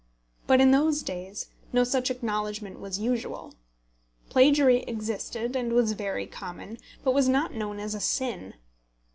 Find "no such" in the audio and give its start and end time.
1.71-2.09